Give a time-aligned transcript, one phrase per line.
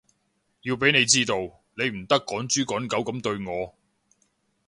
[0.63, 1.35] 要畀你知道，
[1.75, 3.75] 你唔得趕豬趕狗噉對我